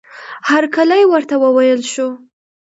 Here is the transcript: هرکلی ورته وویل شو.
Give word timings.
هرکلی 0.49 1.03
ورته 1.07 1.35
وویل 1.43 1.81
شو. 1.93 2.07